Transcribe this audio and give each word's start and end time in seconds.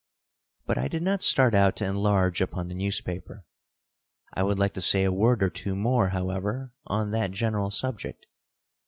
But 0.65 0.79
I 0.79 0.87
did 0.87 1.03
not 1.03 1.21
start 1.21 1.53
out 1.53 1.75
to 1.75 1.85
enlarge 1.85 2.41
upon 2.41 2.69
the 2.69 2.73
newspaper. 2.73 3.45
I 4.33 4.41
would 4.41 4.57
like 4.57 4.73
to 4.73 4.81
say 4.81 5.03
a 5.03 5.11
word 5.11 5.43
or 5.43 5.49
two 5.51 5.75
more, 5.75 6.09
however, 6.09 6.73
on 6.87 7.11
that 7.11 7.29
general 7.29 7.69
subject. 7.69 8.25